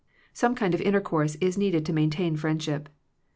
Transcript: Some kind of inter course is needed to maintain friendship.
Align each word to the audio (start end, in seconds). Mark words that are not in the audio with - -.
Some 0.33 0.55
kind 0.55 0.73
of 0.73 0.81
inter 0.81 0.99
course 0.99 1.35
is 1.35 1.59
needed 1.59 1.85
to 1.85 1.93
maintain 1.93 2.35
friendship. 2.35 2.89